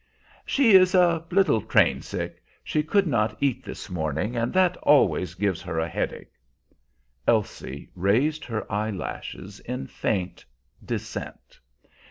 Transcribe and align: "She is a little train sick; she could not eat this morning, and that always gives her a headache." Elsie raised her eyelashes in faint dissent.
"She 0.47 0.71
is 0.71 0.95
a 0.95 1.23
little 1.29 1.61
train 1.61 2.01
sick; 2.01 2.43
she 2.63 2.81
could 2.81 3.05
not 3.05 3.37
eat 3.39 3.63
this 3.63 3.87
morning, 3.87 4.35
and 4.35 4.51
that 4.51 4.75
always 4.77 5.35
gives 5.35 5.61
her 5.61 5.77
a 5.77 5.87
headache." 5.87 6.33
Elsie 7.27 7.91
raised 7.93 8.43
her 8.45 8.65
eyelashes 8.71 9.59
in 9.59 9.85
faint 9.85 10.43
dissent. 10.83 11.59